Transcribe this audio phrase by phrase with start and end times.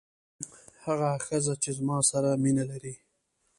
[0.85, 2.95] هغه ښځه چې زما سره مینه لري.